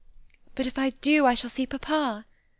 "But 0.55 0.65
if 0.65 0.79
I 0.79 0.89
do 0.89 1.27
I 1.27 1.35
shall 1.35 1.51
see 1.51 1.67
papa?" 1.67 2.25